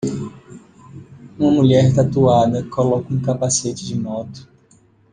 [1.37, 4.49] Uma mulher tatuada coloca um capacete de moto.